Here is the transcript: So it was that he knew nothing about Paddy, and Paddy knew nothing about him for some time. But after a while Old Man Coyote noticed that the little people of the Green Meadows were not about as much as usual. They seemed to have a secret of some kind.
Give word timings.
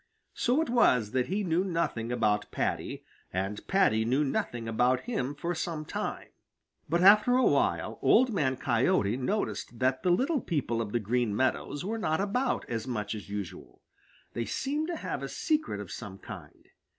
So 0.33 0.59
it 0.63 0.69
was 0.71 1.11
that 1.11 1.27
he 1.27 1.43
knew 1.43 1.63
nothing 1.63 2.11
about 2.11 2.49
Paddy, 2.49 3.05
and 3.31 3.61
Paddy 3.67 4.03
knew 4.03 4.23
nothing 4.23 4.67
about 4.67 5.01
him 5.01 5.35
for 5.35 5.53
some 5.53 5.85
time. 5.85 6.29
But 6.89 7.03
after 7.03 7.35
a 7.35 7.43
while 7.45 7.99
Old 8.01 8.33
Man 8.33 8.55
Coyote 8.57 9.15
noticed 9.15 9.77
that 9.77 10.01
the 10.01 10.09
little 10.09 10.41
people 10.41 10.81
of 10.81 10.91
the 10.91 10.99
Green 10.99 11.35
Meadows 11.35 11.85
were 11.85 11.99
not 11.99 12.19
about 12.19 12.67
as 12.67 12.87
much 12.87 13.13
as 13.13 13.29
usual. 13.29 13.83
They 14.33 14.45
seemed 14.45 14.87
to 14.87 14.95
have 14.95 15.21
a 15.21 15.29
secret 15.29 15.79
of 15.79 15.91
some 15.91 16.17
kind. 16.17 16.69